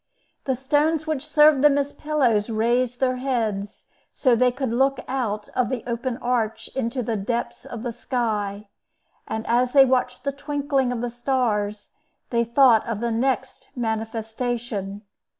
[0.45, 5.47] The stones which served them as pillows raised their heads so they could look out
[5.49, 8.67] of the open arch into the depths of the sky;
[9.27, 11.93] and as they watched the twinkling of the stars,
[12.31, 15.03] they thought of the next manifestation.